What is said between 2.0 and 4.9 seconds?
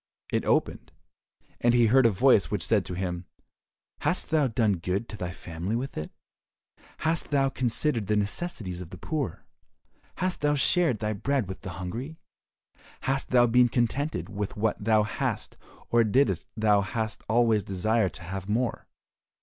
a voice which said to him, "Hast thou done